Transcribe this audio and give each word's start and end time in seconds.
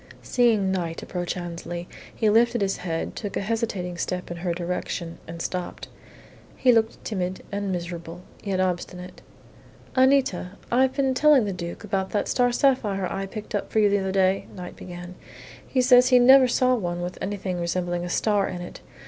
Seeing 0.23 0.71
Knight 0.71 1.03
approach 1.03 1.37
Annesley, 1.37 1.87
he 2.15 2.27
lifted 2.27 2.59
his 2.61 2.77
head, 2.77 3.15
took 3.15 3.37
a 3.37 3.41
hesitating 3.41 3.99
step 3.99 4.31
in 4.31 4.37
her 4.37 4.51
direction, 4.51 5.19
and 5.27 5.39
stopped. 5.43 5.89
He 6.57 6.71
looked 6.71 7.05
timid 7.05 7.43
and 7.51 7.71
miserable, 7.71 8.23
yet 8.43 8.59
obstinate. 8.59 9.21
"Anita, 9.95 10.53
I've 10.71 10.95
been 10.95 11.13
telling 11.13 11.45
the 11.45 11.53
Duke 11.53 11.83
about 11.83 12.09
that 12.13 12.27
star 12.27 12.51
sapphire 12.51 13.05
I 13.13 13.27
picked 13.27 13.53
up 13.53 13.71
for 13.71 13.77
you 13.77 13.89
the 13.91 13.99
other 13.99 14.11
day," 14.11 14.47
Knight 14.55 14.75
began. 14.75 15.13
"He 15.67 15.83
says 15.83 16.07
he 16.07 16.17
never 16.17 16.47
saw 16.47 16.73
one 16.73 17.01
with 17.01 17.19
anything 17.21 17.59
resembling 17.59 18.03
a 18.03 18.09
star 18.09 18.47
in 18.47 18.61
it. 18.61 18.81